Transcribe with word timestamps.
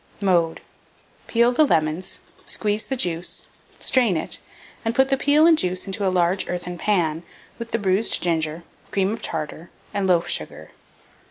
Mode. 0.19 0.61
Peel 1.27 1.51
the 1.51 1.63
lemons, 1.63 2.21
squeeze 2.43 2.87
the 2.87 2.95
juice, 2.95 3.45
strain 3.77 4.17
it, 4.17 4.39
and 4.83 4.95
put 4.95 5.09
the 5.09 5.15
peel 5.15 5.45
and 5.45 5.55
juice 5.55 5.85
into 5.85 6.03
a 6.03 6.09
large 6.09 6.49
earthen 6.49 6.75
pan, 6.79 7.21
with 7.59 7.69
the 7.69 7.77
bruised 7.77 8.19
ginger, 8.19 8.63
cream 8.89 9.11
of 9.13 9.21
tartar, 9.21 9.69
and 9.93 10.07
loaf 10.07 10.27
sugar. 10.27 10.71